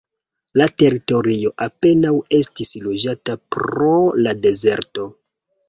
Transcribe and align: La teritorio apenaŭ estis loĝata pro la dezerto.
La 0.61 0.65
teritorio 0.83 1.51
apenaŭ 1.65 2.15
estis 2.39 2.73
loĝata 2.87 3.39
pro 3.57 3.93
la 4.25 4.37
dezerto. 4.43 5.09